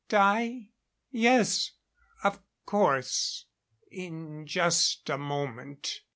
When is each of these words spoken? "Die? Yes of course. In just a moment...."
"Die? 0.09 0.69
Yes 1.11 1.73
of 2.23 2.39
course. 2.65 3.45
In 3.91 4.47
just 4.47 5.07
a 5.11 5.17
moment...." 5.19 6.01